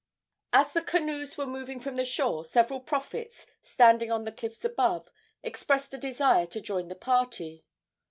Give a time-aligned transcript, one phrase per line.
[0.51, 5.07] As the canoes were moving from the shore several prophets, standing on the cliffs above,
[5.43, 7.67] expressed a desire to join the party.